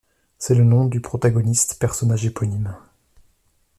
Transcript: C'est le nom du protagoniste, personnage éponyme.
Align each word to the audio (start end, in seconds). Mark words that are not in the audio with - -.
C'est 0.39 0.55
le 0.55 0.63
nom 0.63 0.85
du 0.87 0.99
protagoniste, 0.99 1.77
personnage 1.77 2.25
éponyme. 2.25 2.75